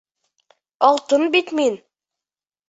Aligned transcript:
Алтын 0.87 1.27
бит 1.35 1.53
мин! 1.61 1.77